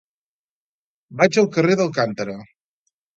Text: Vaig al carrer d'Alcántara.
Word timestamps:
Vaig 1.19 1.37
al 1.41 1.49
carrer 1.57 1.75
d'Alcántara. 1.83 2.39